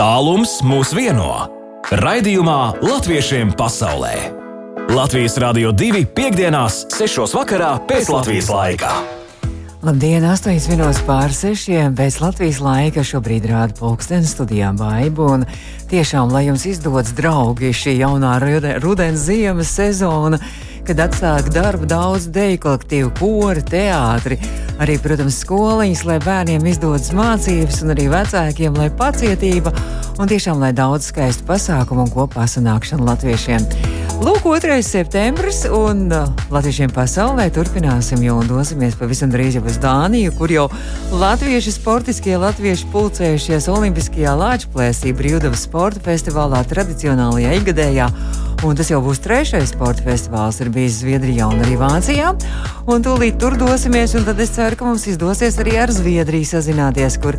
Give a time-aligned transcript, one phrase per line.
[0.00, 1.26] Tālums mūs vieno.
[1.92, 4.14] Raidījumā Latviešiem pasaulē.
[4.96, 7.26] Latvijas Rādio 2 piekdienās, 6.
[7.36, 8.94] vakarā pēc Latvijas laika.
[9.84, 11.92] Labdien, 8 minūtes pār 6.
[11.98, 15.42] pēc Latvijas laika šobrīd rāda pulkstenis studijā Baibu.
[15.92, 18.38] Tiešām, lai jums izdodas draugi šī jaunā
[18.80, 20.40] rudens ziemas sezona,
[20.86, 24.38] kad atsāk darbu daudz deju kolektīvu, kori, teātri,
[24.80, 29.74] arī, protams, skoliņas, lai bērniem izdodas mācības, un arī vecākiem, lai pacietība,
[30.18, 33.68] un tiešām, lai daudz skaistu pasākumu un kopā sanākšanu latviešiem.
[34.20, 34.82] Lūk, 2.
[34.84, 40.52] septembris, un uh, latviešiem pasaulē turpināsim jau un dosimies pavisam drīz jau uz Dāniju, kur
[40.52, 40.66] jau
[41.22, 48.10] latvieši sportiskie latvieši pulcējušies Olimpiskajā Lāčplēsī brīvdabas sporta festivālā tradicionālajā ikgadējā.
[48.60, 52.34] Un tas jau būs trešais sporta festivāls, ir bijis Zviedrijā un arī Vācijā.
[52.92, 57.38] Un tūlīt tur dosimies, tad es ceru, ka mums izdosies arī ar Zviedriju sazināties, kur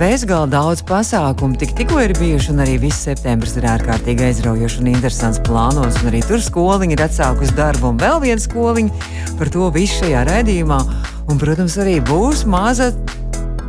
[0.00, 4.90] bezgalīgi daudz pasākumu tik, tikko ir bijuši, un arī viss septembris ir ārkārtīgi aizraujošs un
[4.94, 6.00] interesants plānos.
[6.00, 10.24] Un arī tur skoliņa ir atsākusi darbu, un vēl viena skoliņa par to visu šajā
[10.32, 10.80] raidījumā.
[11.28, 12.94] Un, protams, arī būs maza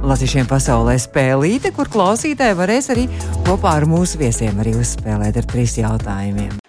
[0.03, 3.07] Latviešiem pasaulē spēlīte, kur klausītāji varēs arī
[3.47, 6.62] kopā ar mūsu viesiem arī uzspēlēt ar trīs jautājumiem.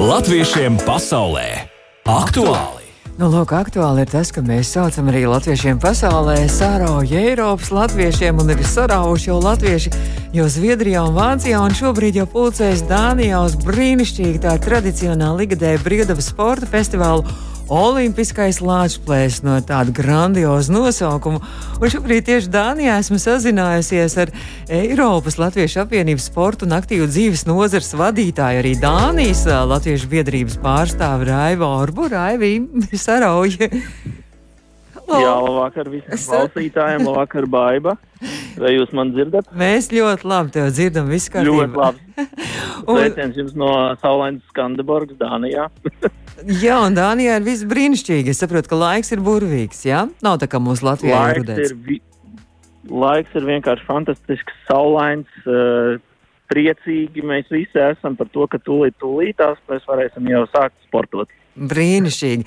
[0.00, 1.68] Latviešiem pasaulē
[2.08, 2.86] aktuāli!
[3.20, 8.48] Nu, lūk, aktuāli ir tas, ka mēs saucam arī latviešiem pasaulē sārauju Eiropas latviešiem un
[8.54, 9.92] ir saraujuši jau latvieši
[10.38, 16.32] jau Zviedrijā un Vācijā un šobrīd jau pulcējas Dānijā uz brīnišķīgu tā tradicionāli ligadēju brīvdabas
[16.32, 17.28] sporta festivālu
[17.70, 21.38] Olimpiskais lāčplēs no tāda grandioza nosaukuma.
[21.78, 24.32] Un šobrīd tieši Dānijā esmu sazinājusies ar
[24.66, 31.70] Eiropas Latviešu apvienības sporta un aktīvu dzīves nozares vadītāju, arī Dānijas Latviešu biedrības pārstāvi Raivu
[31.70, 32.10] Orbu.
[32.10, 32.56] Raivī,
[33.06, 33.70] sarauja!
[35.10, 37.96] Jā, labvakar visiem klausītājiem, labvakar, Baiba.
[38.60, 39.48] Vai jūs man dzirdat?
[39.56, 41.64] Mēs ļoti labi tevi dzirdam, viss kārtībā.
[41.64, 42.26] Ļoti labi.
[42.90, 43.70] Sveiciens jums no
[44.02, 45.66] Saulainas Skandeborgas, Dānijā.
[46.64, 48.34] jā, un Dānijā ir viss brīnišķīgi.
[48.34, 50.04] Es saprotu, ka laiks ir burvīgs, jā?
[50.24, 51.64] Nav tā kā mūsu Latvijā laiks ir rudens.
[51.66, 51.98] Ir vi...
[52.90, 55.98] Laiks ir vienkārši fantastisks, saulains, uh,
[56.50, 57.24] priecīgi.
[57.26, 61.30] Mēs visi esam par to, ka tūlīt, tūlītās mēs varēsim jau sākt sportot.
[61.58, 62.44] Brīnišķīgi.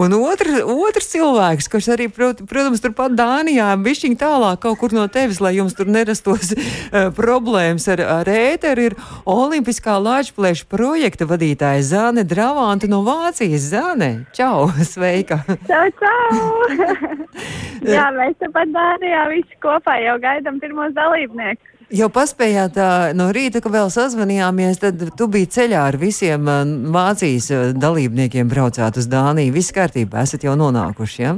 [0.00, 5.04] Un otrs, otrs cilvēks, kurš arī, prot, protams, turpat Dānijā, bišķiņ tālāk kaut kur no
[5.12, 8.96] tevis, lai jums tur nerastos uh, problēmas ar, ar ēteru, ir
[9.28, 13.68] Olimpiskā lāčplēša projekta vadītāja Zāne Dravante no Vācijas.
[13.74, 15.42] Zāne, čau, sveika!
[15.68, 17.06] Čau, čau!
[17.96, 21.75] Jā, mēs tepat Dānijā visi kopā jau gaidām pirmos dalībniekus.
[21.94, 22.78] Jau paspējāt
[23.14, 26.48] no rīta, ka vēl sazvanījāmies, tad tu biji ceļā ar visiem
[26.90, 27.46] Vācijas
[27.78, 29.54] dalībniekiem braucāt uz Dāniju.
[29.54, 31.36] Viss kārtībā, esat jau nonākuši, ja?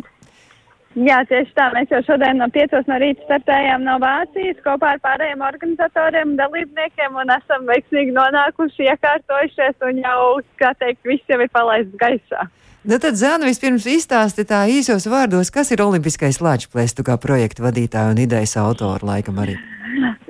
[0.96, 1.68] Jā, tieši tā.
[1.74, 6.38] Mēs jau šodien no 5 no rīta startējām no Vācijas kopā ar pārējiem organizatoriem un
[6.40, 10.22] dalībniekiem un esam veiksmīgi nonākuši, iekārtojušies un jau,
[10.58, 12.48] kā teikt, viss jau ir palaists gaisā.
[12.88, 17.66] Nu tad, Zana, vispirms izstāsti tā īsos vārdos, kas ir Olimpiskais lāčplēs, tu kā projekta
[17.68, 19.58] vadītāja un idejas autora laikam arī.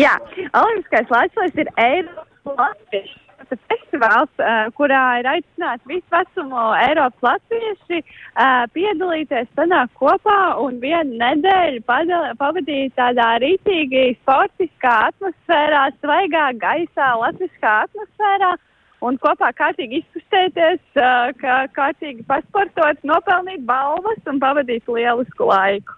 [0.00, 0.14] Jā,
[0.56, 3.18] Olimpiskais Latvijas ir Eiropas Latvijas
[3.68, 11.18] festivāls, uh, kurā ir aicināti visu vecumu Eiropas latvieši uh, piedalīties, sanākt kopā un vienu
[11.20, 11.82] nedēļu
[12.38, 18.54] pavadīt tādā rītīgi sportiskā atmosfērā, svaigā gaisā, latviskā atmosfērā.
[19.00, 20.82] Un kopā kārtīgi izkustēties,
[21.40, 25.96] kā, kārtīgi pasportot, nopelnīt balvas un pavadīt lielisku laiku.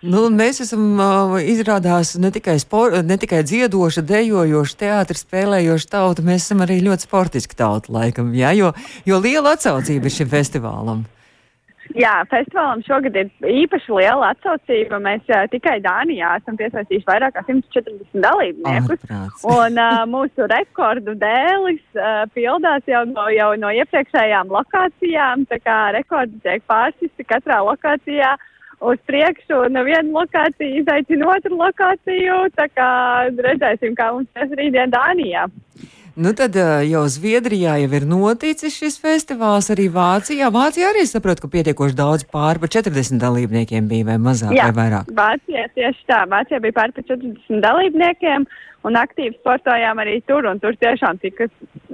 [0.00, 6.24] Nu, mēs esam uh, izrādās ne tikai, spor, ne tikai dziedoša, dejojoša, teātris spēlējoša tauta,
[6.24, 8.72] mēs esam arī ļoti sportiski tauta, laikam, jā, jo,
[9.04, 11.04] jo liela atsaucība ir šim festivālam.
[11.98, 15.00] Jā, festivālam šogad ir īpaši liela atsaucība.
[15.02, 19.00] Mēs uh, tikai Dānijā esam piesaistījuši vairāk kā 140 dalībniekus.
[19.08, 19.46] Ārprāts.
[19.50, 25.48] un uh, mūsu rekordu dēlis uh, pildās jau no, jau no iepriekšējām lokācijām.
[25.50, 28.36] Tā kā rekordi tiek pārsisti katrā lokācijā.
[28.80, 32.36] Uz priekšu, un viena lokācija izaicina otru lokāciju.
[32.56, 32.92] Tā kā
[33.28, 35.50] redzēsim, kā mums tas rītdien Dānijā.
[36.20, 36.52] Nu tad
[36.84, 40.50] jau Zviedrijā jau ir noticis šis festivāls, arī Vācijā.
[40.52, 44.74] Vācijā arī saprotu, ka pietiekoši daudz pāri par 40 dalībniekiem bija vai mazāk Jā, vai
[44.82, 45.08] vairāk.
[45.16, 46.18] Vācijā tieši tā.
[46.28, 48.44] Vācijā bija pāri par 40 dalībniekiem
[48.86, 51.48] un aktīvi sportojām arī tur, un tur tiešām tika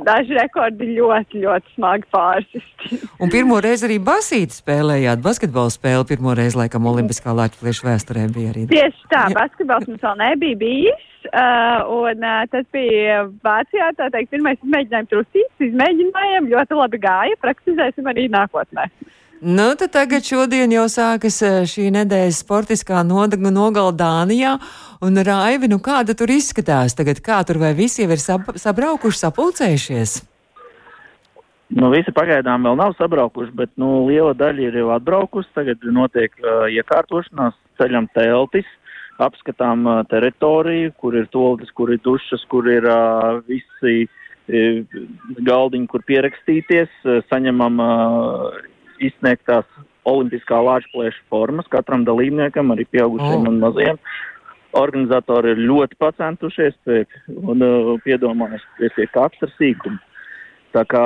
[0.06, 3.00] daži rekordi ļoti, ļoti smagi pārsisti.
[3.22, 8.54] un pirmo reizi arī basīti spēlējāt, basketbola spēli pirmo reizi, laikam, Olimpiskā Latvijas vēsturē bija
[8.54, 8.68] arī.
[8.70, 11.12] Tieši tā, basketbols mums vēl nebija bijis.
[11.26, 17.38] Uh, un uh, tas bija Vācijā, tā teikt, pirmais izmēģinājums trusīts, izmēģinājām, ļoti labi gāja,
[17.42, 18.86] praktizēsim arī nākotnē.
[19.40, 24.54] Nu, tad tagad šodien jau sākas eh, šī nedēļas sportiskā nogala Dānijā.
[25.04, 27.20] Un Raivi, nu kāda tur izskatās tagad?
[27.20, 30.14] Kā tur vai visi jau ir sab sabraukuši, sapulcējušies?
[31.76, 35.52] Nu, visi pagaidām vēl nav sabraukuši, bet nu, liela daļa ir jau atbraukusi.
[35.52, 38.70] Tagad notiek uh, iekārtošanās, ceļam teltis,
[39.20, 44.96] apskatām uh, teritoriju, kur ir toldes, kur ir dušas, kur ir uh, visi uh,
[45.44, 48.64] galdiņi, kur pierakstīties, uh, saņemam uh,
[49.02, 49.66] izsniegtās
[50.06, 53.50] olimpiskā lāčplēša formas katram dalībniekam, arī pieaugušiem oh.
[53.50, 54.00] un maziem.
[54.76, 59.98] Organizatori ir ļoti pacentušies tiek, un uh, piedomājušies pie katra sīkuma.
[60.76, 61.04] Tā kā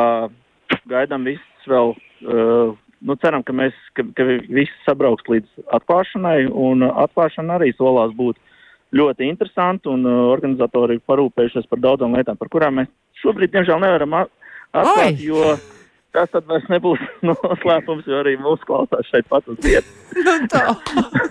[0.90, 2.72] gaidām visus vēl, uh,
[3.06, 8.14] nu ceram, ka mēs, ka, ka visi sabrauks līdz atklāšanai, un uh, atklāšana arī solās
[8.18, 8.40] būt
[8.96, 12.90] ļoti interesanti, un uh, organizatori ir parūpējušies par daudzām lietām, par kurām mēs
[13.22, 15.54] šobrīd, diemžēl, nevaram atklāt, jo
[16.14, 19.90] tas tad vairs nebūs noslēpums, jo arī mūsu klausās šeit pat uz vietas.
[20.16, 20.62] nu tā,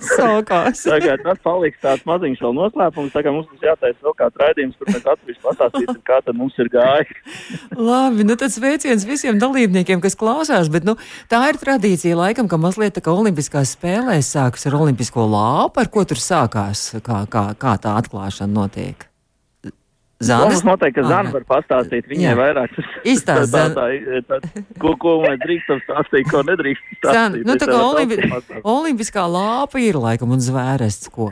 [0.06, 0.84] sākās.
[0.88, 4.92] Tagad tas paliks tāds maziņš vēl noslēpums, tagad mums būs jātaisa vēl kāds raidījums, kur
[4.94, 7.14] mēs atsevišķi pastāstīsim, kā tad mums ir gājis.
[7.76, 10.96] Labi, nu tad sveiciens visiem dalībniekiem, kas klausās, bet nu,
[11.32, 15.92] tā ir tradīcija laikam, ka mazliet tā kā olimpiskās spēlēs sākas ar olimpisko lāpu, ar
[15.92, 19.09] ko tur sākās, kā, kā, kā tā atklāšana notiek.
[20.20, 20.50] Zana.
[20.50, 22.36] Mums noteikti, ka Zana var pastāstīt, viņai Jā.
[22.36, 22.74] vairāk
[23.08, 23.54] izstāst.
[23.56, 23.86] Tā, tā,
[24.28, 27.16] tā, ko, ko mēs drīkstam stāstīt, ko nedrīkstam stāstīt.
[27.16, 31.30] Zana, nu tā kā olimpi, olimpiskā lāpa ir laikam un zvērests, ko.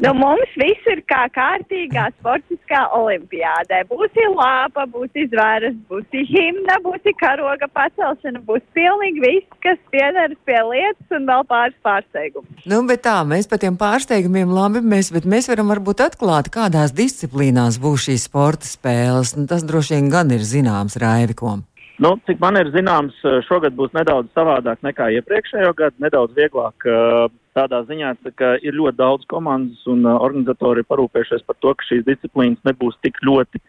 [0.00, 3.82] Nu, mums viss ir kā kārtīgā sportiskā olimpiādē.
[3.90, 10.56] Būs lāpa, būs zvērests, būs himna, būs karoga pacelšana, būs pilnīgi viss, kas piedaras pie
[10.70, 12.64] lietas un vēl pāris pārsteigumus.
[12.64, 16.96] Nu, bet tā, mēs par tiem pārsteigumiem labi, mēs, bet mēs varam varbūt atklāt, kādās
[16.96, 19.34] disciplīnās būs šīs sporta spēles.
[19.34, 21.66] Nu, tas droši vien gan ir zināms Raivikom.
[22.00, 26.86] Nu, cik man ir zināms, eh, šogad būs nedaudz savādāk nekā iepriekšējo gadu, nedaudz vieglāk
[26.88, 27.26] eh,
[27.58, 32.06] tādā ziņā, ka ir ļoti daudz komandas un eh, organizatori parūpējušies par to, ka šīs
[32.06, 33.60] disciplīnas nebūs tik ļoti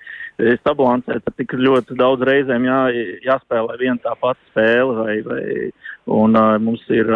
[0.64, 2.80] sabalansētas, tik ļoti daudz reizēm jā,
[3.28, 4.96] jāspēlē viena tā pati spēle.
[5.02, 5.44] Vai, vai,
[6.08, 7.12] un mums ir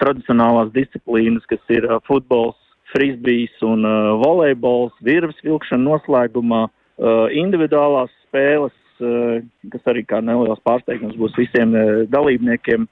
[0.00, 2.61] tradicionālās disciplīnas, kas ir futbols,
[2.92, 9.40] frisbijs un uh, volejbols, virves vilkšana noslēgumā, uh, individuālās spēles, uh,
[9.72, 12.86] kas arī kā neliels pārsteigums būs visiem uh, dalībniekiem,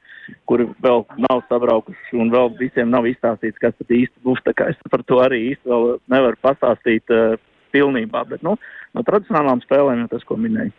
[0.51, 4.43] kuri vēl nav sabraukuši un vēl visiem nav izstāstīts, kas tad īsti būs.
[4.47, 7.37] Tā kā es par to arī īsti vēl nevaru pastāstīt uh,
[7.75, 8.57] pilnībā, bet nu,
[8.97, 10.73] no tradicionālām spēlēm jau tas, ko minēju,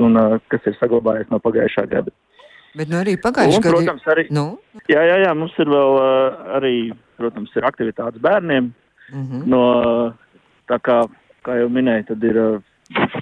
[0.00, 2.14] un uh, kas ir saglabājies no pagājušā gada.
[2.78, 3.76] Bet nu arī pagājušajā gadā.
[3.76, 4.26] Protams, arī.
[4.30, 4.44] Nu?
[4.90, 6.74] Jā, jā, jā, mums ir vēl uh, arī
[7.20, 8.72] protams, ir aktivitātes bērniem.
[9.10, 9.46] Mm -hmm.
[9.50, 9.62] no,
[10.70, 10.98] tā kā,
[11.46, 12.60] kā jau minēju, tad ir uh,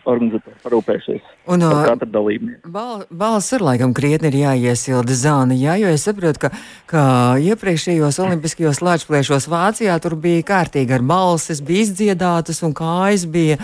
[0.09, 2.71] organizatori parūpējušies un, par uh, katru dalībnieku.
[2.73, 6.53] Bal, balss ir laikam krietni ir jāiesilda zāni, jā, jo es saprotu, ka,
[6.91, 7.03] ka
[7.45, 13.59] iepriekšējos olimpiskajos lāčplēšos Vācijā tur bija kārtīgi ar balsis, bija izdziedātas un kājas bija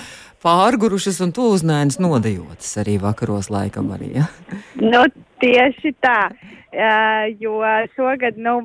[0.44, 4.26] pārgurušas un tūznēnas nodejotas arī vakaros laikam arī, jā.
[4.80, 5.06] Nu,
[5.44, 6.18] tieši tā.
[6.74, 7.60] Uh, jo
[7.94, 8.56] šogad, nu,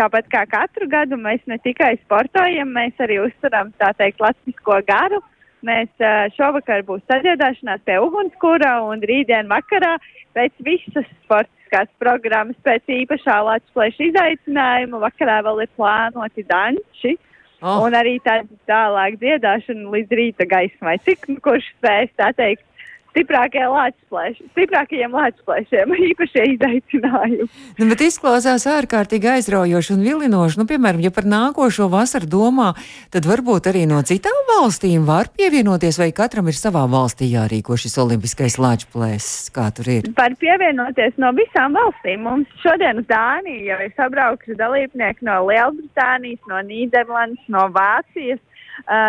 [0.00, 5.20] tāpat kā katru gadu, mēs ne tikai sportojam, mēs arī uzturam, tā teikt, latvisko garu.
[5.64, 6.06] Mēs
[6.36, 9.94] šovakar būs sadziedāšanās pie ugunskura un rītdien vakarā
[10.36, 15.00] pēc visas sportiskās programmas, pēc īpašā Latvijas izaicinājuma.
[15.06, 17.16] Vakarā vēl ir plānoti danči.
[17.64, 17.86] Oh.
[17.86, 20.98] Un arī tāda tālāk dziedāšana līdz rīta gaismai.
[21.06, 22.64] Cik nu, kurš spēs tā teikt
[23.14, 27.48] stiprākajiem lāčplēšiem, stiprākajiem lāčplēšiem, īpašie izaicinājumi.
[27.78, 30.60] Nu, bet izklausās ārkārtīgi aizraujoši un vilinoši.
[30.60, 32.72] Nu, piemēram, ja par nākošo vasaru domā,
[33.14, 37.96] tad varbūt arī no citām valstīm var pievienoties, vai katram ir savā valstī jārīko šis
[38.02, 40.10] olimpiskais lāčplēsis, kā tur ir?
[40.18, 42.26] Var pievienoties no visām valstīm.
[42.26, 48.40] Mums šodien uz Dāniju jau ir sabraukuši dalībnieki no Lielbritānijas, no Nīderlandes, no Vācijas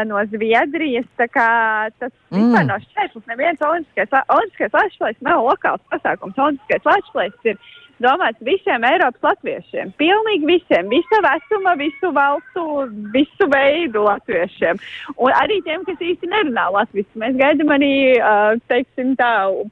[0.09, 1.07] no Zviedrijas.
[1.17, 2.35] Tas mm.
[2.35, 3.25] vispār nav šķērslis.
[3.31, 6.37] Neviens olimpiskais, olimpiskais lāčplēs nav lokāls pasākums.
[6.37, 7.59] Olimpiskais lāčplēs ir
[8.03, 9.93] domāts visiem Eiropas latviešiem.
[9.99, 10.89] Pilnīgi visiem.
[10.91, 12.65] Visu vecuma, visu valstu,
[13.13, 14.81] visu veidu latviešiem.
[15.15, 17.21] Un arī tiem, kas īsti nerunā latviešu.
[17.21, 17.93] Mēs gaidām arī,
[18.71, 19.31] teiksim tā,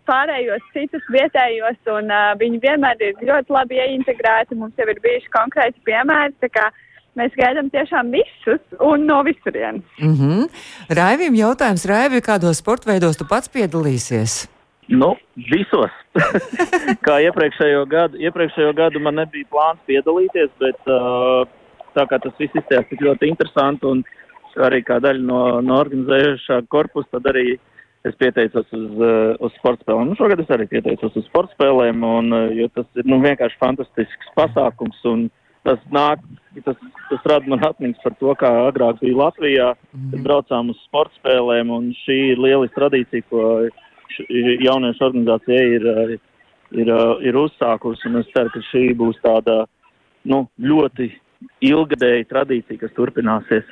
[0.09, 4.59] pārējos citus vietējos, un viņi vienmēr ir ļoti labi ieintegrēti.
[4.59, 6.35] Mums jau ir bijuši konkrēti piemēri.
[7.19, 9.85] Mēs gaidām tiešām visus un no visurienes.
[9.99, 10.47] Mm -hmm.
[10.97, 14.47] Raivim jautājums, Raivi, kādos sporta veidos tu pats piedalīsies?
[14.87, 15.93] Nu, visos.
[17.07, 21.45] kā iepriekšējo gadu, iepriekšējo gadu man nebija plāns piedalīties, bet uh,
[21.93, 24.03] tā kā tas viss izskatās tik ļoti interesanti un
[24.57, 27.59] arī kā daļa no, no organizējušā korpusa, tad arī
[28.03, 30.09] es pieteicos uz, uh, uz sporta spēlēm.
[30.09, 33.61] Nu, šogad es arī pieteicos uz sporta spēlēm, un, uh, jo tas ir nu, vienkārši
[33.61, 34.99] fantastisks pasākums.
[35.05, 35.29] Un,
[35.63, 36.21] tas nāk,
[36.65, 36.77] tas,
[37.09, 39.69] tas rada man atmiņas par to, kā agrāk bija Latvijā,
[40.11, 43.43] kad braucām uz sporta spēlēm, un šī ir lieliska tradīcija, ko
[44.63, 45.87] jauniešu organizācija ir,
[46.75, 46.93] ir,
[47.29, 49.63] ir uzsākusi, un es ceru, ka šī būs tāda
[50.29, 51.09] nu, ļoti
[51.63, 53.65] ilgadēja tradīcija, kas turpināsies.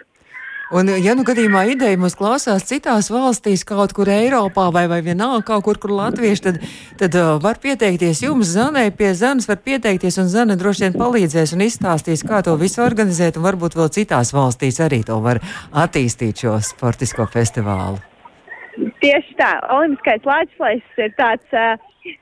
[0.71, 5.43] Un, ja nu gadījumā ideja mūs klausās citās valstīs, kaut kur Eiropā vai, vai vienalga
[5.49, 6.59] kaut kur, kur latvieši, tad,
[7.01, 11.51] tad uh, var pieteikties jums, Zanai, pie Zanas var pieteikties, un Zana droši vien palīdzēs
[11.57, 15.41] un izstāstīs, kā to visu organizēt, un varbūt vēl citās valstīs arī to var
[15.83, 17.99] attīstīt šo sportisko festivālu.
[19.03, 21.75] Tieši tā, Olimpiskais Latvijas ir tāds uh,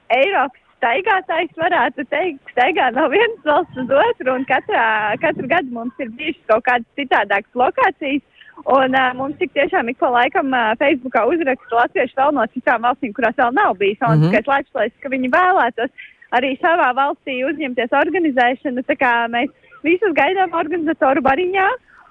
[0.10, 4.86] Eiropas staigātājs, varētu teikt, staigā no vienas valsts uz otru, un katrā,
[5.22, 8.26] katru gadu mums ir bijušas kaut kādas citādākas lokācijas.
[8.66, 12.84] Un uh, mums tik tiešām ik pa laikam uh, Facebookā uzraksta latvieši vēl no citām
[12.84, 14.76] valstīm, kurās vēl nav bijis Olimpiskais mm -hmm.
[14.76, 15.92] Latvijas, ka viņi vēlētos
[16.38, 18.84] arī savā valstī uzņemties organizēšanu.
[18.90, 19.50] Tā kā mēs
[19.84, 21.68] visus gaidām organizatoru bariņā.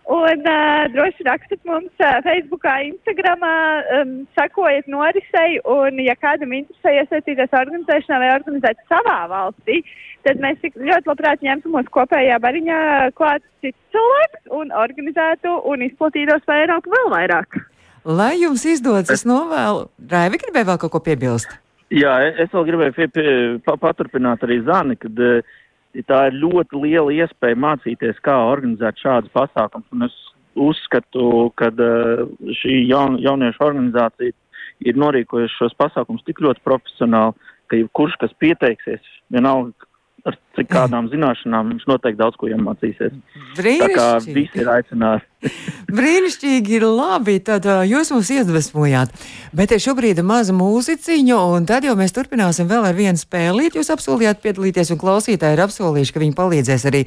[0.08, 3.56] Un uh, droši rakstiet mums uh, Facebookā, Instagramā,
[3.98, 9.82] um, sakojiet norisei, un ja kādam interesē iesaistīties organizēšanā vai organizēt savā valstī,
[10.24, 12.80] tad mēs tik ļoti labprāt ņemtu mūsu kopējā bariņā
[13.20, 17.60] klāt citu cilvēku un organizētu un izplatītos vairāk, vēl vairāk.
[18.08, 19.90] Lai jums izdodas, es novēlu.
[20.08, 21.52] Raivi gribēja vēl kaut ko piebilst.
[21.92, 23.30] Jā, e- es vēl gribēju pie, pie,
[23.64, 25.56] pa, paturpināt arī Zani, kad uh,
[26.07, 29.88] tā ir ļoti liela iespēja mācīties, kā organizēt šādus pasākumus.
[29.97, 30.17] Un es
[30.59, 32.25] uzskatu, ka uh,
[32.61, 34.35] šī jaun, jauniešu organizācija
[34.87, 37.35] ir norīkojusi šos pasākumus tik ļoti profesionāli,
[37.69, 39.02] ka jebkurš, kas pieteiksies,
[39.35, 39.88] vienalga
[40.28, 43.16] ar cik kādām zināšanām, viņš noteikti daudz ko iemācīsies.
[43.58, 45.26] Tā kā visi ir aicināti.
[45.99, 49.12] Brīnišķīgi ir labi, tad jūs mums iedvesmojāt.
[49.54, 53.78] Bet ir šobrīd maza mūziciņa, un tad jau mēs turpināsim vēl ar vienu spēlīt.
[53.78, 57.04] Jūs apsolījāt piedalīties, un klausītāji ir apsolījuši, ka viņi palīdzēs arī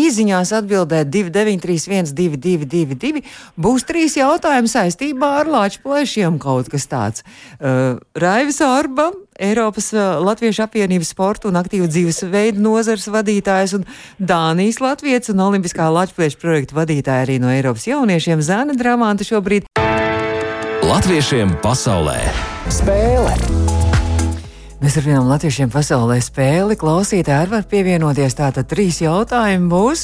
[0.00, 3.24] īziņās atbildēt 293, 1222.
[3.60, 7.24] Būs trīs jautājumi saistībā ar Latvijas plēšiem kaut kas tāds.
[7.60, 13.86] Uh, Raivis Orba, Eiropas uh, Latviešu apvienības sporta un aktīvu dzīvesveidu nozars vadītājs un
[14.18, 19.66] Dānijas Latvijas un Olimpiskā Latviešu projektu vadītāja arī no Eiropas jauniešiem Zana Dramanta šobrīd.
[20.84, 22.20] Latviešiem pasaulē
[22.70, 23.34] spēle!
[24.84, 28.34] Mēs ar vienam latviešiem pasaulē spēli klausītāji arī var pievienoties.
[28.36, 30.02] Tātad trīs jautājumi būs.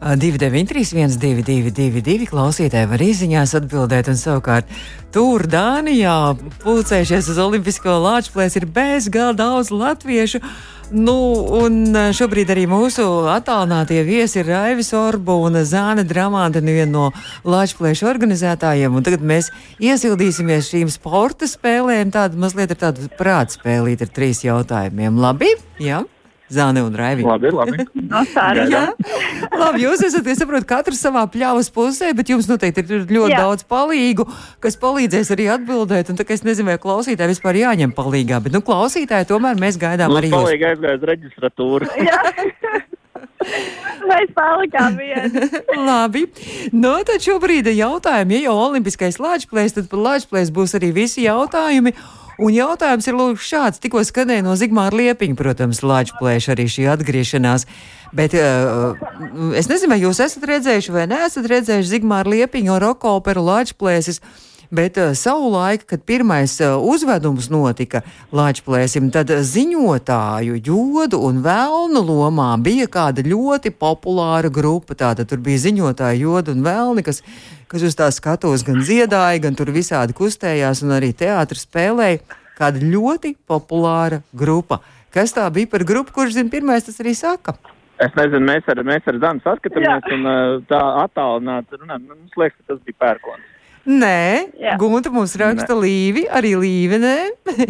[0.00, 4.68] 293, 1222, klausītāji var izziņās atbildēt, un savukārt
[5.12, 6.16] tur Dānijā
[6.62, 10.40] pulcējušies uz Olimpisko lāču plēsi ir bezgalīgi daudz latviešu.
[10.90, 11.14] Nu,
[11.60, 17.04] un šobrīd arī mūsu attālinātie viesi ir Raivis Orbu un Zāne Dramāta, viena no
[17.46, 18.96] Latvijas organizētājiem.
[18.96, 22.10] Un tagad mēs iesildīsimies šīm sporta spēlēm.
[22.10, 25.20] Tāda mazliet ir tāda prāta spēlīta ar trīs jautājumiem.
[25.22, 25.52] Labi?
[25.78, 26.02] Jā.
[26.50, 27.22] Zāne un Raivi.
[27.26, 27.84] Labi, labi.
[28.10, 28.22] No.
[28.26, 28.82] Jā,
[29.54, 29.84] labi.
[29.84, 33.42] Jūs esat, es saprotu, katrs savā pļavas pusē, bet jums noteikti ir ļoti Jā.
[33.44, 34.26] Daudz palīgu,
[34.62, 36.10] kas palīdzēs arī atbildēt.
[36.10, 39.78] Un tā kā es nezinu, vai klausītāji vispār jāņem palīgā, bet nu, klausītāji tomēr mēs
[39.80, 40.40] gaidām arī jūs.
[40.42, 41.90] Palīgi aizgāja uz reģistratūru.
[44.10, 45.48] Mēs palikām vieni.
[45.88, 46.26] Labi.
[46.76, 48.36] Nu, tad šobrīd ir jautājumi.
[48.40, 51.94] Ja jau olimpiskais lāčplēs, tad par lāčplēs būs arī visi jautājumi.
[52.40, 53.80] Un jautājums ir lūk, šāds.
[53.82, 57.66] Tikko skanēja no Zigmāra Liepiņa, protams, lāčplēša arī šī atgriešanās.
[58.16, 58.96] Bet uh,
[59.58, 64.22] es nezinu, vai jūs esat redzējuši vai neesat redzējuši Zigmāra Liepiņa roko operu lāčplēsis.
[64.72, 72.54] Bet uh, savulaik, kad pirmais uh, uzvedums notika Latvijas-Plēsim, tad ziņotāju jodu un vēlnu lomā
[72.62, 74.96] bija kāda ļoti populāra grupa.
[74.96, 77.20] Tātad tur bija ziņotāji jodu un vēlni, kas,
[77.70, 82.22] kas uz tā skatos gan dziedāja, gan tur visādi kustējās un arī teātris spēlēja.
[82.60, 84.82] Kāda ļoti populāra grupa.
[85.14, 87.54] Kas tā bija par grupu, kurš zina, pirmais tas arī saka?
[88.00, 92.04] Es nezinu, mēs ar, mēs ar Danu saskatāmies un uh, tā attālināti runājam.
[92.08, 93.48] Nu, Mums liekas, ka tas bija pērkons.
[93.90, 94.20] Nē,
[94.60, 94.76] Jā.
[94.80, 97.00] Gunta mums raksta līvi, arī līvi.
[97.00, 97.16] Nē.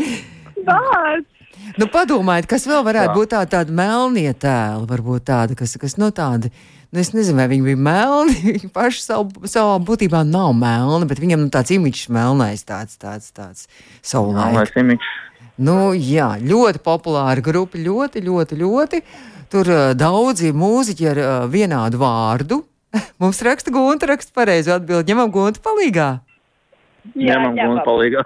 [0.68, 1.28] Vārds.
[1.78, 3.16] Nu, padomājiet, kas vēl varētu Jā.
[3.16, 6.50] būt tā, tāda melnie tēla, varbūt tāda, kas, kas no tāda.
[6.90, 8.36] Nu, es nezinu, vai viņi bija melni.
[8.56, 13.30] Viņi paši savu, savā būtībā nav melni, bet viņam nu, tāds imīķis melnais, tāds, tāds,
[13.36, 13.68] tāds
[14.02, 14.56] savulaik.
[14.58, 15.12] Lai Simičs.
[15.60, 19.02] Nu, jā, ļoti populāra grupa, ļoti, ļoti, ļoti.
[19.52, 22.62] Tur uh, daudzi mūziķi ar uh, vienādu vārdu.
[23.22, 25.12] Mums raksta Gunta, raksta pareizi atbildi.
[25.12, 26.10] Ņemam Gunta palīgā.
[27.16, 28.22] Ņemam gunu palīgā.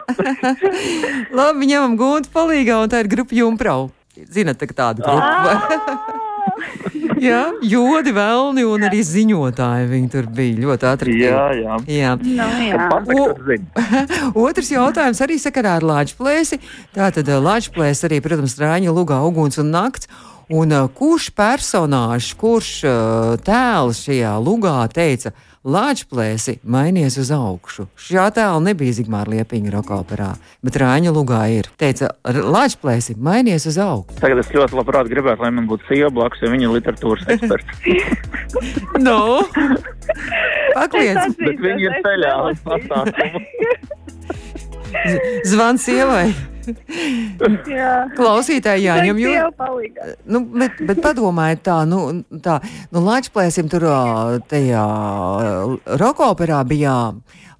[1.39, 3.91] Labi, ņemam Gunta palīgā, un tā ir grupa Jumprau.
[4.35, 6.33] Zinat, tā tāda grupa.
[7.29, 11.25] jā, jodi, velni un arī ziņotāji viņi tur bija ļoti attraktīvi.
[11.25, 11.79] Jā, jā.
[11.91, 12.13] jā.
[12.21, 12.91] Nu, jā.
[12.93, 13.65] Patīk,
[14.45, 16.55] Otrs jautājums arī sakarā ar Latvijas
[16.95, 20.11] Tātad Latvijas arī, protams, Rāņa lugā uguns un nakts.
[20.53, 25.33] Un uh, kurš personāžs, kurš uh, tēls šajā lugā teica,
[25.65, 27.87] Latvijas mainies uz augšu?
[27.97, 31.71] Šā tēla nebija Zigmāra Liepiņa roka operā, bet Rāņa lugā ir.
[31.81, 34.19] Teica, Latvijas mainies uz augšu.
[34.21, 37.81] Tagad es ļoti labprāt gribētu, lai man būtu sieva blakus, jo viņa ir literatūras eksperts.
[39.09, 39.41] no.
[40.75, 43.45] Pakliedz, Bet viņi ir ceļā uz pasākumu.
[45.49, 46.27] zvans sievai.
[47.69, 47.93] Jā.
[48.17, 49.19] Klausītāji, jāņem
[49.59, 50.15] palīgā.
[50.31, 52.59] Nu, bet, bet padomājiet, tā, nu, tā,
[52.95, 53.87] nu, Latvijas tur
[54.49, 54.85] tajā
[56.01, 56.97] rokoperā bija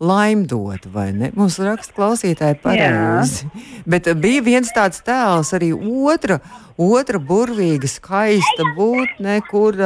[0.05, 1.31] laimdota, vai ne?
[1.37, 3.49] Mums raksta klausītāji pareizi.
[3.89, 6.41] Bet bija viens tāds tēls, arī otra,
[6.81, 9.79] otra burvīga, skaista būtne, kur,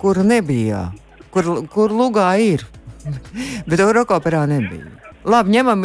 [0.00, 0.88] kur nebija,
[1.34, 2.66] kur, kur lugā ir.
[3.68, 5.00] Bet rokoperā nebija.
[5.28, 5.82] Labi, ņemam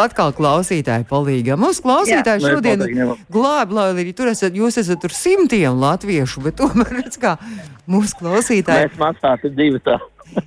[0.00, 1.58] atkal klausītāju palīgā.
[1.60, 2.52] Mums klausītāji Jā.
[2.54, 2.84] šodien
[3.32, 7.36] glābi, lai arī tur esat, jūs esat tur simtiem latviešu, bet tomēr redz, kā
[7.90, 8.88] mūsu klausītāji.
[8.88, 9.98] Mēs maksātu divi tā.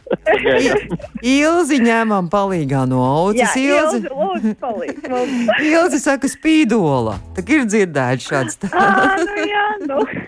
[1.26, 3.56] Ilzi ņemam palīgā no Jā, audzes.
[3.62, 5.54] Ilzi, Ilzi, palīdz.
[5.72, 7.18] Ilzi saka spīdola.
[7.38, 8.70] Tā ir dzirdēts šāds tā.
[8.74, 10.04] Ā, nu jā, nu.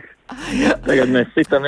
[0.83, 1.65] Tagad mēs citam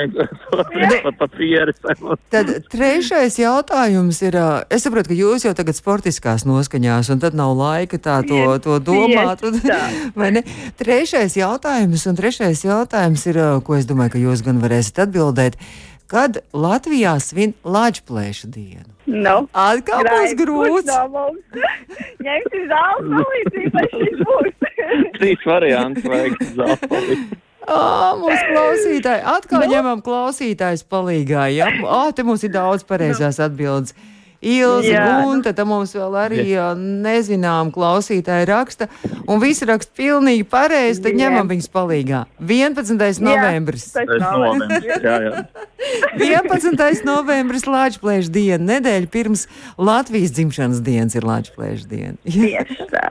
[1.04, 1.96] pat pa pieredzi.
[2.32, 4.38] Tad trešais jautājums ir,
[4.72, 8.78] es saprotu, ka jūs jau tagad sportiskās noskaņās, un tad nav laika tā to, to
[8.84, 9.44] domāt.
[9.46, 9.60] Un,
[10.18, 10.44] vai ne?
[10.80, 15.60] Trešais jautājums, un trešais jautājums ir, ko es domāju, ka jūs gan varēsiet atbildēt.
[16.06, 18.92] Kad Latvijā svin Latvijas dienu?
[19.10, 19.40] Nu.
[19.50, 20.92] Atkal būs grūts.
[22.22, 24.54] Ņemsim zāles palīdzību, lai šis būs.
[25.18, 27.18] Trīs variantus vajag zāli.
[27.66, 29.70] Ā, mums klausītāji, atkal no.
[29.74, 31.48] ņemam klausītājs palīgā.
[31.54, 33.94] Jā, Ā, te mums ir daudz pareizās atbildes.
[34.46, 35.04] Ilza, Jā.
[35.24, 38.86] Gunta, tad mums vēl arī ā, nezinām klausītāji raksta,
[39.26, 41.24] un visi raksta pilnīgi pareizi, tad Jā.
[41.24, 42.20] ņemam viņus palīgā.
[42.44, 43.22] 11.
[43.24, 43.88] novembris.
[43.96, 45.02] Tas Es nav novembris.
[45.02, 45.42] Jā, jā.
[46.44, 47.02] 11.
[47.08, 49.46] novembris Latvijas diena, nedēļa pirms
[49.80, 52.14] Latvijas dzimšanas dienas ir Latvijas diena.
[52.28, 53.08] tieši tā.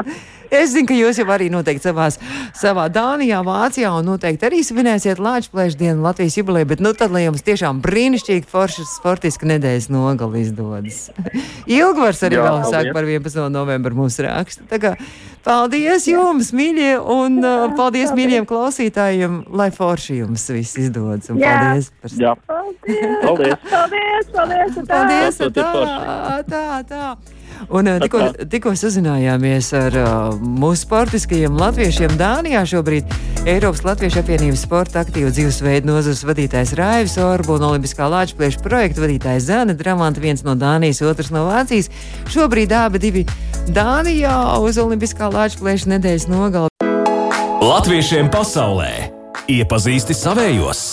[0.53, 2.17] Es zinu, ka jūs jau arī noteikti savās,
[2.57, 7.25] savā Dānijā, Vācijā un noteikti arī svinēsiet Latvijas dienu, Latvijas jubileju, bet nu tad, lai
[7.25, 11.09] jums tiešām brīnišķīgi forša sportiska nedēļas nogali izdodas.
[11.77, 13.47] Ilgvars arī Jā, vēl sāk par 11.
[13.53, 14.67] novembru mums raksta.
[14.69, 14.93] Tā kā
[15.45, 21.29] paldies jums, mīļie, un uh, paldies mīļiem klausītājiem, lai forši jums viss izdodas.
[21.29, 22.35] Paldies par jā.
[22.45, 23.15] Paldies.
[23.25, 23.57] Paldies.
[23.71, 24.77] Paldies, paldies.
[24.77, 24.85] tā.
[24.89, 25.41] Paldies!
[25.45, 27.34] Ir Tā, tā, tā.
[27.69, 33.15] Un uh, tikko, tikko sazinājāmies ar uh, mūsu sportiskajiem latviešiem Dānijā šobrīd.
[33.45, 39.49] Eiropas Latviešu apvienības sporta aktīvu dzīvesveidu nozares vadītājs Raivis Orbu un Olimpiskā lāčplieša projekta vadītājs
[39.51, 41.91] Zana Dramanta, viens no Dānijas, otrs no Vācijas.
[42.33, 43.25] Šobrīd abi divi
[43.69, 46.73] Dānijā uz Olimpiskā lāčplieša nedēļas nogali.
[47.65, 49.14] Latviešiem pasaulē
[49.51, 50.89] iepazīsti savējos.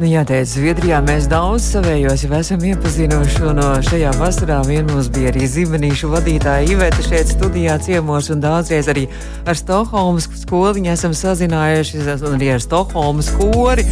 [0.00, 5.30] Nu, jāteic, Zviedrijā mēs daudz savējos jau esam iepazinuši, uh, šajā vasarā vien mums bija
[5.30, 9.04] arī zibenīšu vadītāja Iveta šeit studijā ciemos, un daudzreiz arī
[9.46, 13.86] ar Stokholmas skoliņu esam sazinājušies, un arī ar Stokholmas kori.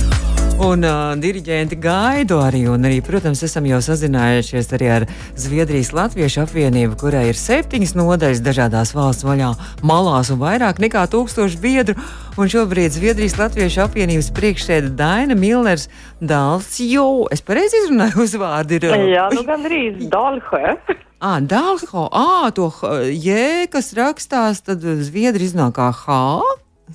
[0.61, 6.43] Un uh, diriģenti gaidu arī, un arī, protams, esam jau sazinājušies arī ar Zviedrijas Latviešu
[6.43, 9.55] apvienību, kurai ir septiņas nodaļas dažādās valsts vaļā,
[9.89, 11.97] malās un vairāk nekā tūkstoši biedru.
[12.41, 15.89] Un šobrīd Zviedrijas Latviešu apvienības priekšsēde Daina Millers
[16.25, 18.79] Dāls, jo es pareizi izrunāju uzvārdu.
[18.79, 20.73] Ir, uh, Jā, nu gandrīz Dalhē.
[21.29, 26.17] Ā, Dālho, ā, to H- J, kas rakstās, tad Zviedri iznāk kā H.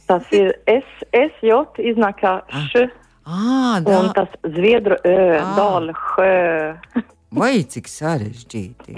[0.10, 1.62] Tas ir S, S, J,
[1.94, 2.88] iznāk kā Š,
[3.26, 5.54] Ā, un dā, tas zviedru Ö, Ah.
[5.58, 7.06] Dalhē.
[7.36, 8.94] vai cik sarežģīti.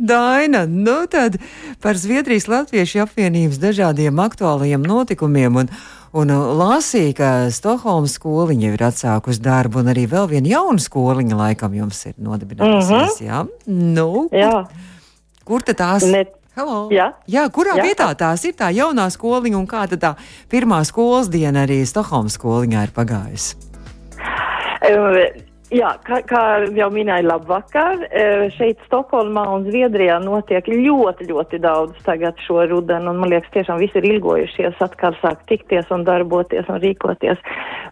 [0.00, 1.36] Daina, nu tad
[1.82, 5.58] par Zviedrijas Latviešu apvienības dažādiem aktuālajiem notikumiem.
[5.60, 5.68] Un,
[6.16, 11.36] un uh, lasīja, ka Stokholmas skoliņa ir atsākusi darbu, un arī vēl viena jauna skoliņa
[11.42, 13.20] laikam jums ir nodibinājusies.
[13.20, 13.48] Mm -hmm.
[13.98, 14.64] nu, Jā,
[15.44, 16.24] kur tad tās ne,
[16.56, 16.88] Hello.
[16.90, 17.12] Jā.
[17.30, 17.84] Jā, kurā Jā.
[17.84, 20.14] vietā tās ir tā jaunā skoliņa un kā tad tā
[20.50, 23.54] pirmā skolas diena arī Stokholmas skoliņā ir pagājusi?
[24.80, 26.40] Eh, Jā, kā, kā
[26.74, 28.00] jau minēja, labvakar.
[28.10, 33.52] Eh, Šeit Stokholmā un Zviedrijā notiek ļoti, ļoti daudz tagad šo rudenu, un man liekas,
[33.54, 37.38] tiešām visi ir ilgojušies atkal sākt tikties un darboties un rīkoties.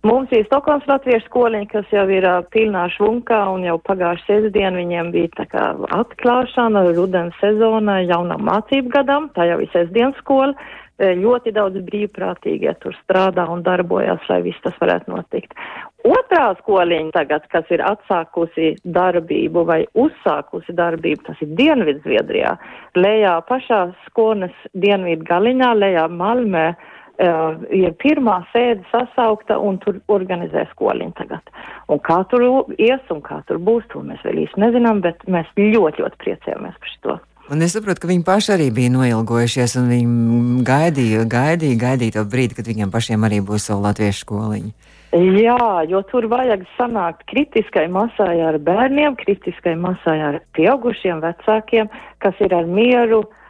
[0.03, 4.75] Mums ir Stokholmas latviešu skoliņa, kas jau ir ā, pilnā švunkā, un jau pagājušā sestdien
[4.75, 10.59] viņiem bija tā kā atklāšana rudens sezonai jaunam mācību gadam, tā jau ir sestdienas skola.
[10.99, 15.55] Ļoti daudz brīvprātīgie tur strādā un darbojas, lai viss tas varētu notikt.
[16.09, 22.55] Otrā skoliņa tagad, kas ir atsākusi darbību vai uzsākusi darbību, tas ir Dienvidzviedrijā.
[22.99, 26.99] Lejā pašā skolas dienvidu galiņā, lejā Malmē, uh,
[27.75, 31.55] ir pirmā sēde sasaukta un tur organizē skoliņu tagad.
[31.91, 32.47] Un kā tur
[32.79, 36.79] ies un kā tur būs, to mēs vēl īsti nezinām, bet mēs ļoti, ļoti priecājamies
[36.79, 37.19] par šo.
[37.49, 42.25] Un es saprotu, ka viņi paši arī bija noilgojušies, un viņi gaidīja, gaidīja, gaidīja to
[42.29, 44.73] brīdi, kad viņiem pašiem arī būs savu latviešu skoliņu.
[45.17, 45.57] Jā,
[45.89, 51.89] jo tur vajag sanākt kritiskai masai ar bērniem, kritiskai masai ar pieaugušiem vecākiem,
[52.21, 53.48] kas ir ar mieru, uh,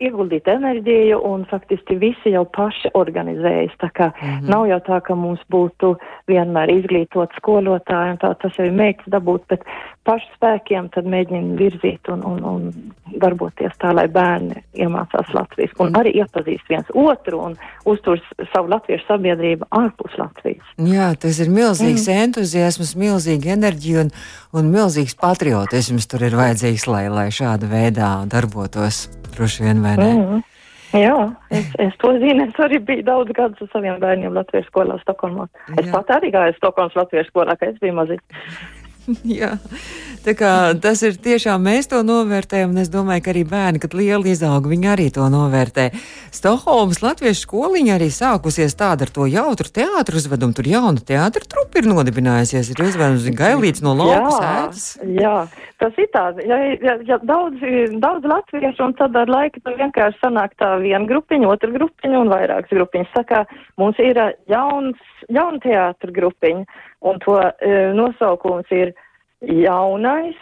[0.00, 3.74] ieguldīt enerģiju un faktiski visi jau paši organizējas.
[3.82, 4.48] Tā kā mm -hmm.
[4.50, 5.96] nav jau tā, ka mums būtu
[6.28, 9.64] vienmēr izglītot skolotāji un tā tas jau ir mēģis dabūt, bet
[10.06, 12.72] pašu spēkiem tad mēģina virzīt un, un, un
[13.20, 18.20] darboties tā, lai bērni iemācās Latvijas un arī iepazīst viens otru un uztur
[18.52, 20.66] savu latviešu sabiedrību ārpus Latvijas.
[20.76, 22.26] Jā, tas ir milzīgs mm.
[22.26, 24.12] entuziasms, milzīga enerģija un,
[24.56, 30.12] un milzīgs patriotisms tur ir vajadzīgs, lai, lai šāda veidā darbotos droši vien, vai ne?
[30.12, 30.44] Mm -hmm.
[30.96, 32.46] Jā, es, es to zinu.
[32.46, 35.48] Es arī biju daudz gadus ar saviem bērniem Latvijas skolā Stokholmā.
[35.76, 38.22] Es pat arī gāju Stokholmas Latvijas skolā, kad es biju maziņš.
[39.40, 39.52] Jā,
[40.24, 40.50] tā kā
[40.82, 44.66] tas ir tiešām mēs to novērtējam, un es domāju, ka arī bērni, kad lieli izaug,
[44.70, 45.88] viņi arī to novērtē.
[46.34, 50.56] Stokholmas latviešu skoliņa arī sākusies tāda ar to jautru teātru uzvedumu.
[50.56, 54.88] Tur jauna teātra trupa ir nodibinājusies, ir uzvedusi gailīts no lauka sēdes.
[55.16, 55.36] Jā,
[55.82, 57.62] tas ir tā, ja, ja, ja daudz,
[58.02, 62.34] daudz latviešu, un tad ar laiku tur vienkārši sanāk tā viena grupiņa, otra grupiņa un
[62.34, 63.14] vairākas grupiņas.
[63.14, 63.44] Tā kā
[63.80, 64.18] mums ir
[64.50, 65.00] jauns,
[65.32, 66.66] jauna teātra grupiņa
[67.06, 67.50] un to uh,
[67.96, 68.92] nosaukums ir
[69.40, 70.38] jaunais,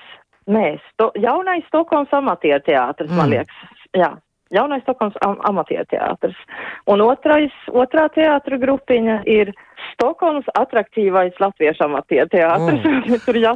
[0.50, 3.18] nē, sto, jaunais Stokholmas amatieru teātris, mm.
[3.18, 4.14] man liekas, jā.
[4.55, 6.37] Jaunais Stokholmas am amatieru teātris.
[6.90, 9.50] Un otrais, otrā teātra grupiņa ir
[9.92, 12.85] Stokholmas atraktīvais latviešu amatieru teātris.
[12.85, 13.16] Oh.
[13.27, 13.55] Tur jā,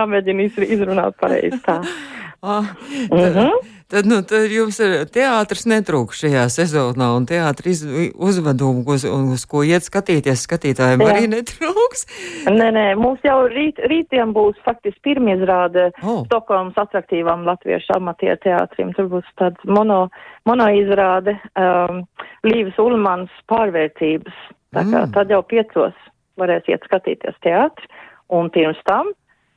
[0.00, 1.80] jāmēģina izrunāt pareizi tā.
[2.42, 2.74] ah,
[3.10, 3.74] mm -hmm.
[3.86, 7.84] Tad, nu, tad jums ir teātris netrūks šajā sezonā, un teātris
[8.18, 11.12] uzvedumu, uz, uz ko iet skatīties, skatītājiem Jā.
[11.12, 12.02] arī netrūks.
[12.50, 16.24] Nē, nē, mums jau rīt, rītiem būs faktiski pirmizrāde oh.
[16.26, 18.90] Stokholmas atraktīvām latviešu amatieru teātrim.
[18.98, 20.08] Tur būs tāds mono,
[20.50, 22.02] mono izrāde um,
[22.42, 24.34] Līvas Ulmans pārvērtības.
[24.76, 25.14] Tā kā mm.
[25.16, 25.96] tad jau piecos
[26.40, 27.88] varēs iet skatīties teātri,
[28.32, 29.14] un pirms tam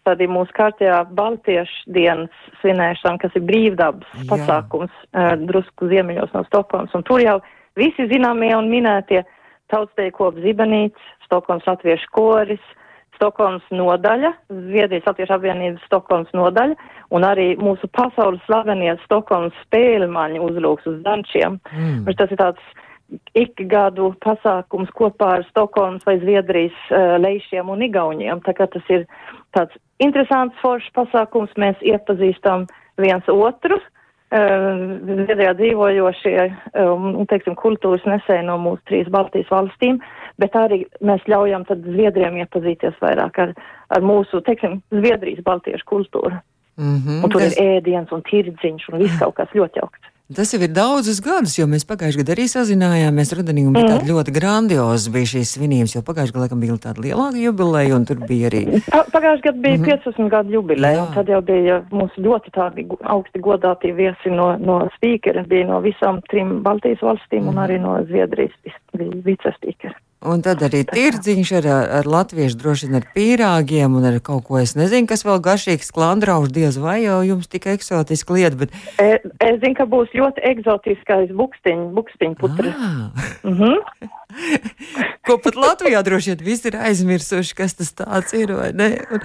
[0.08, 6.46] tad ir mūsu kārtējā Baltiešu dienas svinēšana, kas ir brīvdabas pasākums uh, drusku ziemeļos no
[6.48, 6.96] Stokholmas.
[6.98, 7.38] Un tur jau
[7.78, 9.24] visi zināmie un minētie
[9.70, 12.64] tautsteju kopu zibenīts, Stokholmas latviešu koris,
[13.20, 16.78] Stokholmas nodaļa, Zviedrijas latviešu apvienības Stokholmas nodaļa,
[17.14, 21.60] un arī mūsu pasaules slavenie Stokholmas spēļmaņi uzlūks uz dančiem.
[21.76, 22.08] Mm.
[22.16, 22.78] Tas ir tāds
[23.38, 28.44] ikgadu pasākums kopā ar Stokholmas vai Zviedrijas uh, leišiem un igauņiem.
[28.46, 29.06] Tā kā tas ir
[29.56, 32.68] tāds interesants foršs pasākums, mēs iepazīstam
[33.02, 33.80] viens otru.
[33.80, 36.38] Uh, Zviedrijā dzīvojošie,
[36.78, 39.98] um, teiksim, kultūras nesēji no mūsu trīs Baltijas valstīm,
[40.38, 43.56] bet arī mēs ļaujam tad Zviedriem iepazīties vairāk ar,
[43.90, 46.38] ar mūsu, teiksim, Zviedrijas baltiešu kultūru.
[46.80, 47.58] Mm -hmm, un tur tas...
[47.58, 50.09] ir ēdiens un tirdziņš un viss kaut kas ļoti augsts.
[50.30, 53.32] Tas jau ir daudzus gadus, jo mēs pagājušajā gadā arī sazinājāmies.
[53.34, 53.94] Rudenī bija mm.
[53.96, 58.20] tāda ļoti grandiozas bija šīs svinības, jo pagājušajā gadā bija tāda lielāka jubileja, un tur
[58.30, 58.62] bija arī.
[59.16, 60.04] Pagājušajā gadā bija mm -hmm.
[60.06, 64.78] 15 gadu jubileja, un tad jau bija mūsu ļoti tādi augsti godāti viesi no, no
[64.98, 67.50] spīkera, bija no visām trim Baltijas valstīm mm -hmm.
[67.50, 67.64] un mhm.
[67.66, 68.54] arī no Zviedrijas
[69.26, 69.98] vicespīkera.
[70.20, 71.66] Un tad arī tirdziņš ar,
[72.02, 75.94] ar latviešu droši vien ar pīrāgiem un ar kaut ko es nezinu, kas vēl garšīgs
[75.96, 78.74] klandrauš diez vai jau jums tik eksotiski lieta, bet.
[79.00, 82.74] E, es zinu, ka būs ļoti eksotiskais bukstiņ, bukstiņ putri.
[82.76, 83.78] Mm -hmm.
[85.30, 88.92] ko pat Latvijā droši vien visi ir aizmirsuši, kas tas tāds ir, vai ne?
[89.08, 89.24] Un,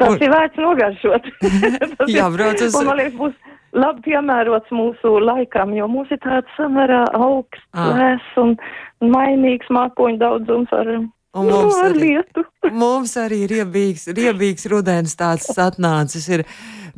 [0.00, 0.22] Tas un...
[0.24, 1.26] ir vērts nogaršot.
[2.16, 2.76] Jā, brauc uz.
[2.80, 3.36] Man liekas, būs
[3.76, 7.94] labi piemērots mūsu laikam, jo mums ir tāds samērā augsts, ah.
[7.94, 8.56] lēs un
[9.00, 10.92] mainīgs mākoņu daudzums ar.
[11.30, 12.42] Un mums, no, arī, lietu.
[12.82, 16.26] mums arī riebīgs, riebīgs rudens tāds atnācis.
[16.34, 16.42] Ir.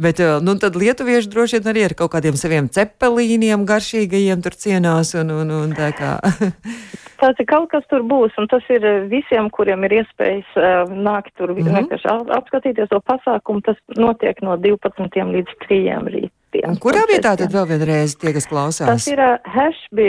[0.00, 4.56] Bet eh, nu, tad lietuvieši droši vien arī ar kaut kādiem saviem cepelīniem garšīgajiem tur
[4.56, 6.16] cienās un, un, un tā kā.
[7.22, 11.30] Tas ir kaut kas tur būs, un tas ir visiem, kuriem ir iespējas uh, nākt
[11.38, 11.76] tur mm -hmm.
[11.76, 13.62] vienkārši apskatīties to pasākumu.
[13.62, 16.80] Tas notiek no 12 līdz 3 rīt dienas.
[16.82, 18.88] Kurā vietā tad vēl vienreiz tie, kas klausās?
[18.88, 20.08] Tas ir uh, Hešby,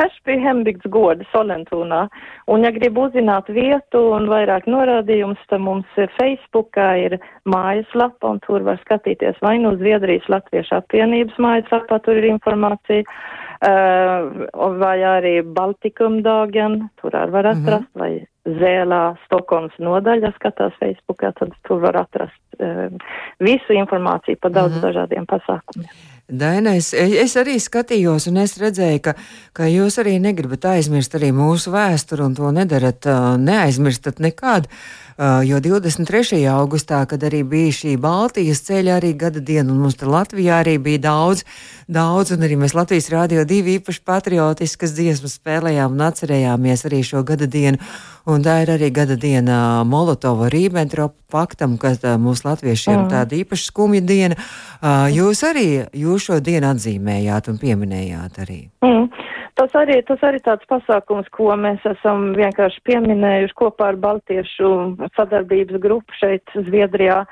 [0.00, 2.04] Hešby Hembigts goda Solentūnā.
[2.50, 7.18] Un, ja grib uzzināt vietu un vairāk norādījumus, tad mums Facebookā ir
[7.50, 13.06] mājaslapa, un tur var skatīties vai nu Zviedrijas Latviešu apvienības mājaslapā, tur ir informācija.
[13.60, 14.46] Uh,
[14.80, 17.58] vai arī Baltikumdagen, tur arī var mhm.
[17.60, 18.00] atrast, mm -hmm.
[18.00, 22.88] vai Zēlā Stokholmas nodaļa skatās Facebookā, tad tur var atrast uh,
[23.38, 24.86] visu informāciju par daudz mm -hmm.
[24.86, 25.92] dažādiem pasākumiem.
[26.30, 26.92] Daina, es,
[27.40, 29.16] arī skatījos, un es redzēju, ka,
[29.56, 33.08] ka jūs arī negribat aizmirst arī mūsu vēsturi, un to nedarat,
[33.40, 34.68] neaizmirstat nekad.
[35.44, 36.38] Jo 23.
[36.48, 41.02] augustā, kad arī bija šī Baltijas ceļa arī gada diena, un mums Latvijā arī bija
[41.10, 41.42] daudz,
[41.92, 47.20] daudz, un arī mēs Latvijas rādio divi īpaši patriotiskas dziesmas spēlējām un atcerējāmies arī šo
[47.28, 47.76] gada dienu.
[48.28, 53.08] Un tā ir arī gada diena Molotova Rībbentropa paktam, kas mūsu latviešiem mm.
[53.12, 54.36] tāda īpaši skumja diena.
[55.14, 58.60] Jūs arī jūs šo dienu atzīmējāt un pieminējāt arī.
[58.84, 59.08] Mm.
[59.60, 64.70] Tas arī, tas arī tāds pasākums, ko mēs esam vienkārši pieminējuši kopā ar Baltiešu
[65.16, 67.24] sadarbības grupu šeit Zviedrijā.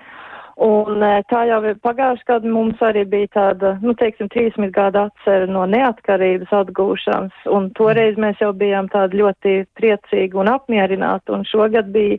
[0.59, 5.47] Un e, tā jau pagājuši gadu mums arī bija tāda, nu, teiksim, 30 gada atcera
[5.47, 11.93] no neatkarības atgūšanas, un toreiz mēs jau bijām tādi ļoti priecīgi un apmierināti, un šogad
[11.95, 12.19] bija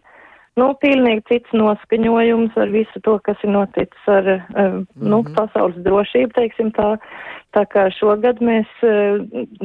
[0.60, 5.36] nu, pilnīgi cits noskaņojums ar visu to, kas ir noticis ar, um, nu, mhm.
[5.36, 6.95] pasaules drošību, teiksim tā.
[7.58, 9.19] Tā kā šogad mēs uh,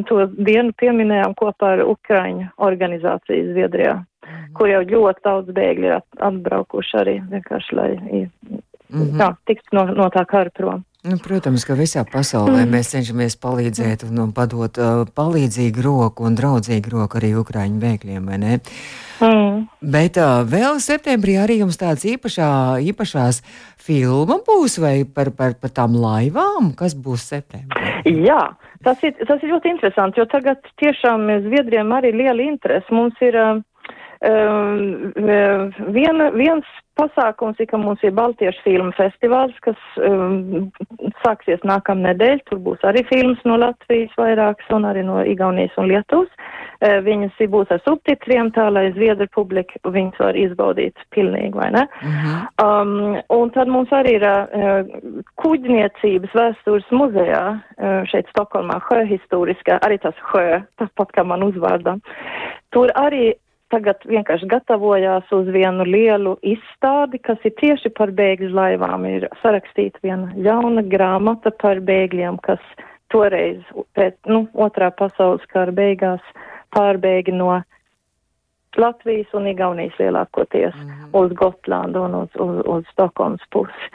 [0.09, 4.49] to dienu pieminējām kopā ar Ukraiņu organizāciju Zviedrijā, mm.
[4.59, 7.91] kur jau ļoti daudz bēgļi ir atbraukuši arī vienkārši, lai
[8.95, 9.19] mm -hmm.
[9.21, 10.85] tā, tiktu no, no tā kara prom.
[11.05, 12.71] Nu, protams, ka visā pasaulē mm.
[12.73, 18.31] mēs cenšamies palīdzēt un, un padot uh, palīdzīgu roku un draudzīgu roku arī Ukraiņu bēgļiem,
[18.31, 18.55] vai ne?
[19.21, 19.67] Mm.
[19.95, 22.49] Bet uh, vēl septembrī arī jums tāds īpašā,
[22.89, 23.43] īpašās
[23.77, 27.93] filma būs vai par, par, par tām laivām, kas būs septembrī?
[28.25, 28.41] Jā,
[28.89, 32.89] tas ir, tas ir ļoti interesanti, jo tagad tiešām Zviedriem arī liela interese.
[32.97, 33.61] Mums ir uh,
[34.25, 35.13] Um,
[35.93, 40.71] viena, viens pasākums ir, ka mums ir Baltiešu filmu festivāls, kas um,
[41.25, 42.41] sāksies nākamnedēļ.
[42.49, 46.31] Tur būs arī filmas no Latvijas vairākas un arī no Igaunijas un Lietuvas.
[46.81, 51.85] Uh, viņas būs ar subtitriem tā, lai Zviedru publika viņas var izbaudīt pilnīgi, vai ne?
[52.01, 52.33] Uh mhm.
[52.33, 52.65] -huh.
[52.65, 59.79] um, un tad mums arī ir uh, kuģniecības vēstures muzejā uh, šeit Stokholmā, Hö historiskā,
[59.85, 61.99] arī tas Hö, tas pat kā man uzvārdā.
[62.71, 63.35] Tur arī
[63.75, 69.07] tagad vienkārši gatavojās uz vienu lielu izstādi, kas ir tieši par bēgļu laivām.
[69.11, 72.63] Ir sarakstīta viena jauna grāmata par bēgļiem, kas
[73.13, 73.63] toreiz
[73.99, 76.35] pēc nu, otrā pasaules kara beigās
[76.75, 77.63] pārbēga no
[78.75, 81.11] Latvijas un Igaunijas lielākoties mm -hmm.
[81.21, 83.91] uz Gotlandu un uz, uz, uz Stokholmas pusi.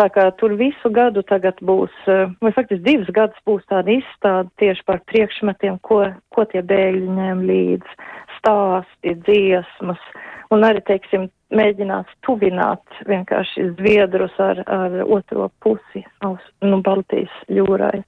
[0.00, 1.92] Tā kā tur visu gadu tagad būs,
[2.40, 7.42] vai faktiski divus gadus būs tāda izstāde tieši par priekšmetiem, ko, ko tie bēgļi ņem
[7.50, 7.92] līdzi
[8.42, 10.02] stāsti, dziesmas,
[10.52, 18.02] un arī, teiksim, mēģinās tuvināt vienkārši zviedrus ar, ar otro pusi nu, Baltijas jūrai.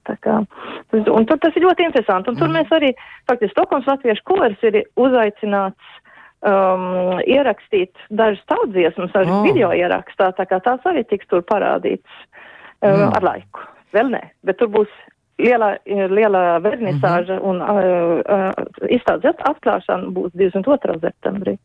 [0.95, 2.31] Un tur tas ir ļoti interesanti.
[2.31, 2.57] Un tur mm.
[2.57, 2.91] mēs arī,
[3.29, 5.93] faktiski, Stokholmas latviešu kurs ir uzaicināts
[6.41, 9.43] um, ierakstīt dažas tautsdziesmas ar oh.
[9.45, 13.11] video ierakstā, tā kā tās arī tiks tur parādīts uh, mm.
[13.13, 13.69] ar laiku.
[13.95, 14.91] Vēl nē, bet tur būs
[15.39, 17.49] lielā, lielā vernisāža mm -hmm.
[17.49, 20.99] un uh, uh, izstādes atklāšana būs 22.
[21.01, 21.57] septembrī.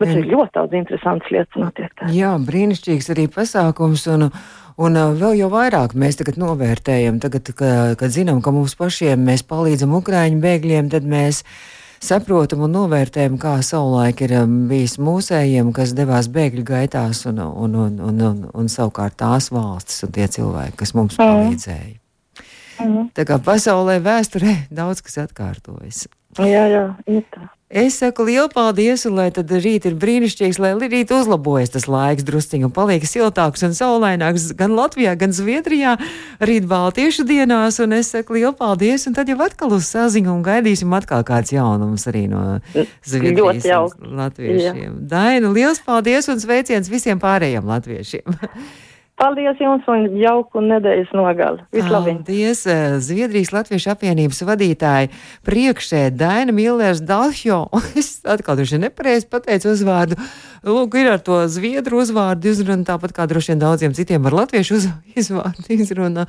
[0.00, 1.92] Bet ir ļoti daudz interesantas lietas notiek.
[2.08, 4.06] Jā, brīnišķīgs arī pasākums.
[4.08, 4.30] Un,
[4.80, 9.42] Un vēl jau vairāk mēs tagad novērtējam, tagad, ka, kad zinām, ka mums pašiem mēs
[9.44, 11.42] palīdzam Ukraiņu bēgļiem, tad mēs
[12.00, 14.32] saprotam un novērtējam, kā savulaik ir
[14.70, 20.00] bijis mūsējiem, kas devās bēgļu gaitās, un, un, un, un, un, un savukārt tās valstis
[20.06, 21.98] un tie cilvēki, kas mums palīdzēja.
[22.80, 23.10] Mhm.
[23.16, 26.06] Tā kā pasaulē vēsturē daudz kas atkārtojas.
[26.38, 27.48] Jā, jā, ir tā.
[27.70, 32.26] Es saku lielu paldies, un lai tad rīt ir brīnišķīgs, lai rīt uzlabojas tas laiks
[32.26, 35.92] drusciņi un paliek siltāks un saulaināks gan Latvijā, gan Zviedrijā,
[36.42, 40.42] rīt Baltiešu dienās, un es saku lielu paldies, un tad jau atkal uz saziņu un
[40.42, 42.58] gaidīsim atkal kāds jaunums arī no
[43.06, 44.82] Zviedrijas latviešiem.
[44.82, 44.92] Jā.
[45.14, 48.34] Daina, liels paldies un sveiciens visiem pārējiem latviešiem!
[49.20, 51.60] Paldies jums un jauku nedēļas nogali.
[51.76, 52.22] Vislabāk!
[52.22, 52.62] Paldies!
[52.64, 55.10] Eh, Zviedrijas Latviešu apvienības vadītāja
[55.44, 57.66] priekšsēd Daina Millers Dalhjo.
[58.00, 60.16] Es atkal droši vien nepareizi pateicu uzvārdu.
[60.64, 64.80] Lūk, ir ar to zviedru uzvārdu izruna, tāpat kā droši vien daudziem citiem ar latviešu
[64.80, 64.88] uz,
[65.20, 66.24] izvārdu izruna.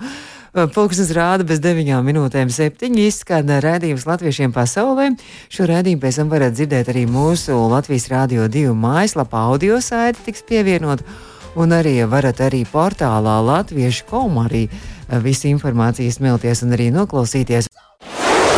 [0.52, 5.14] Eh, Pulksnes rāda bez deviņām minūtēm septiņi izskan rēdījums latviešiem pasaulē.
[5.48, 10.44] Šo rēdījumu pēc tam varat dzirdēt arī mūsu Latvijas Rādio 2 mājaslapā audio saiti tiks
[10.44, 11.08] pievienot
[11.56, 17.72] un arī varat arī portālā latviešu kom arī eh, visu informāciju smelties un arī noklausīties.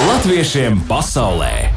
[0.04, 1.73] Latviešiem pasaulē!